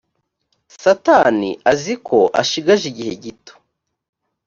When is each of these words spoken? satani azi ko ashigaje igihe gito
satani 0.81 1.49
azi 1.71 1.93
ko 2.05 2.19
ashigaje 2.41 2.85
igihe 2.91 3.13
gito 3.23 3.53